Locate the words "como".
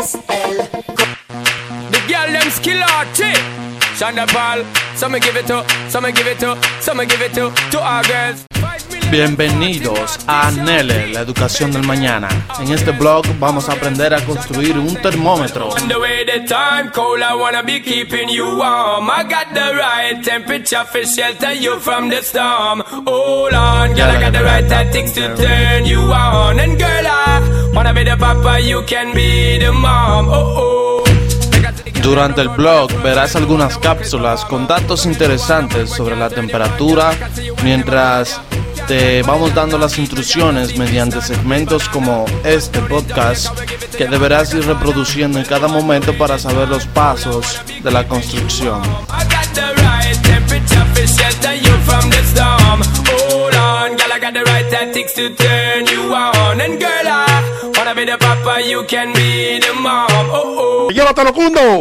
41.88-42.24